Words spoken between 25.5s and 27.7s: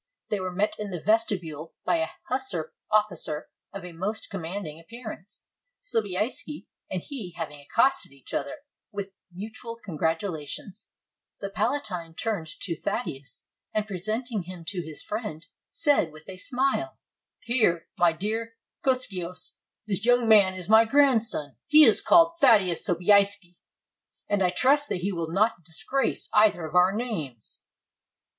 disgrace either of our names!"